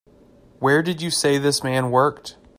[0.57, 2.35] Where did you say this man worked?